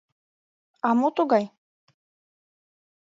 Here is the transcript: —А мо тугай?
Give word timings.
—А 0.87 0.89
мо 0.99 1.07
тугай? 1.15 1.45